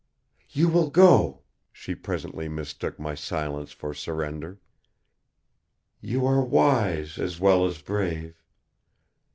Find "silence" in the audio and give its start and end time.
3.13-3.71